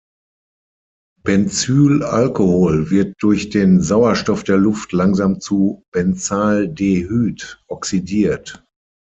Benzylalkohol 1.23 2.89
wird 2.89 3.17
durch 3.21 3.51
den 3.51 3.81
Sauerstoff 3.81 4.43
der 4.43 4.57
Luft 4.57 4.93
langsam 4.93 5.39
zu 5.39 5.83
Benzaldehyd 5.91 7.61
oxidiert. 7.67 8.65